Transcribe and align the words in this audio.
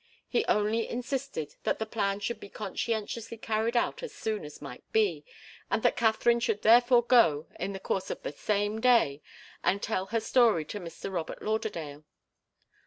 He 0.27 0.43
only 0.45 0.89
insisted 0.89 1.57
that 1.61 1.77
the 1.77 1.85
plan 1.85 2.21
should 2.21 2.39
be 2.39 2.49
conscientiously 2.49 3.37
carried 3.37 3.77
out 3.77 4.01
as 4.01 4.11
soon 4.11 4.43
as 4.45 4.59
might 4.59 4.83
be, 4.91 5.23
and 5.69 5.83
that 5.83 5.95
Katharine 5.95 6.39
should 6.39 6.63
therefore 6.63 7.03
go, 7.03 7.45
in 7.59 7.73
the 7.73 7.79
course 7.79 8.09
of 8.09 8.23
the 8.23 8.31
same 8.31 8.81
day, 8.81 9.21
and 9.63 9.79
tell 9.79 10.07
her 10.07 10.19
story 10.19 10.65
to 10.65 10.79
Mr. 10.79 11.13
Robert 11.13 11.43
Lauderdale. 11.43 12.03